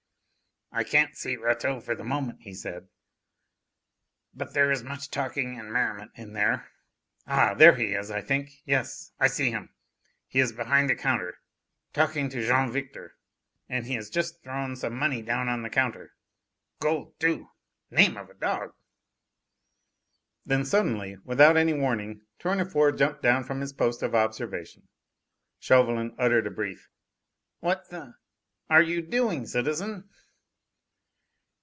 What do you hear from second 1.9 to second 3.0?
the moment," he said,